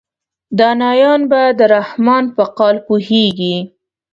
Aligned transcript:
دانایان 0.57 1.21
به 1.29 1.41
د 1.59 1.61
رحمان 1.75 2.23
په 2.35 2.43
قال 2.57 2.75
پوهیږي. 2.87 3.55